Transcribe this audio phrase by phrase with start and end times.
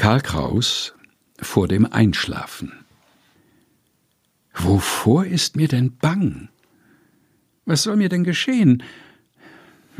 [0.00, 0.94] Karl Kraus
[1.42, 2.72] vor dem Einschlafen.
[4.54, 6.48] Wovor ist mir denn bang?
[7.66, 8.82] Was soll mir denn geschehen?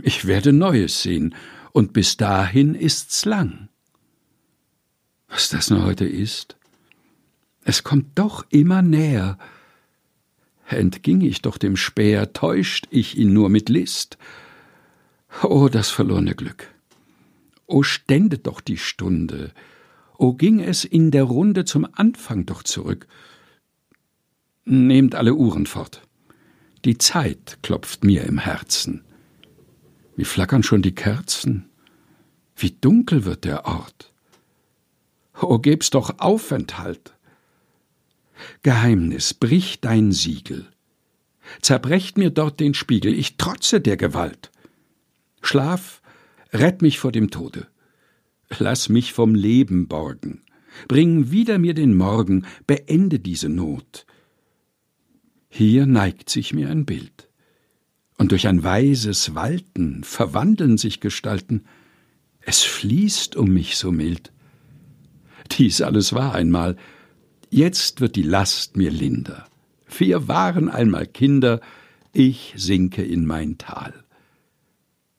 [0.01, 1.35] Ich werde Neues sehen,
[1.73, 3.69] und bis dahin ist's lang.
[5.29, 6.57] Was das nur heute ist?
[7.65, 9.37] Es kommt doch immer näher.
[10.67, 14.17] Entging ich doch dem Speer, täuscht ich ihn nur mit List.
[15.43, 16.69] O das verlorene Glück!
[17.67, 19.53] O stände doch die Stunde!
[20.21, 23.07] O ging es in der Runde zum Anfang doch zurück!
[24.67, 26.03] Nehmt alle Uhren fort.
[26.85, 29.03] Die Zeit klopft mir im Herzen.
[30.17, 31.71] Wie flackern schon die Kerzen?
[32.55, 34.13] Wie dunkel wird der Ort?
[35.41, 37.15] O geb's doch Aufenthalt!
[38.63, 40.67] Geheimnis, brich dein Siegel.
[41.63, 44.51] Zerbrecht mir dort den Spiegel, ich trotze der Gewalt.
[45.41, 46.03] Schlaf,
[46.53, 47.69] rett mich vor dem Tode.
[48.59, 50.43] Lass mich vom Leben borgen.
[50.89, 54.07] Bring wieder mir den Morgen, beende diese Not.
[55.49, 57.29] Hier neigt sich mir ein Bild.
[58.19, 61.65] Und durch ein weises Walten verwandeln sich Gestalten.
[62.41, 64.33] Es fließt um mich so mild.
[65.53, 66.77] Dies alles war einmal,
[67.53, 69.49] Jetzt wird die Last mir linder.
[69.99, 71.61] Wir waren einmal Kinder,
[72.13, 74.05] ich sinke in mein Tal.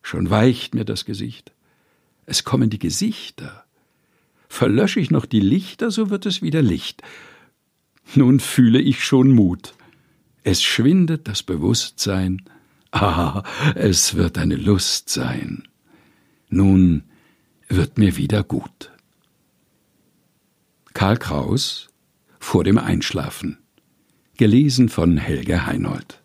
[0.01, 1.51] Schon weicht mir das Gesicht.
[2.25, 3.65] Es kommen die Gesichter.
[4.47, 7.01] Verlösch ich noch die Lichter, so wird es wieder Licht.
[8.15, 9.73] Nun fühle ich schon Mut.
[10.43, 12.41] Es schwindet das Bewusstsein.
[12.91, 13.43] Ah,
[13.75, 15.67] es wird eine Lust sein.
[16.49, 17.03] Nun
[17.69, 18.91] wird mir wieder gut.
[20.93, 21.89] Karl Kraus
[22.39, 23.57] vor dem Einschlafen.
[24.37, 26.20] Gelesen von Helge Heinold.